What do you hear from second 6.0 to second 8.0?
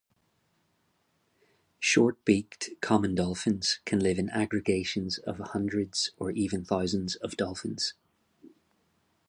or even thousands of dolphins.